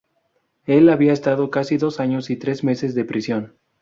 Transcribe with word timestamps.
Él 0.65 0.89
había 0.89 1.13
estado 1.13 1.51
casi 1.51 1.77
dos 1.77 1.99
años 1.99 2.31
y 2.31 2.35
tres 2.35 2.63
meses 2.63 2.95
de 2.95 3.05
prisión. 3.05 3.53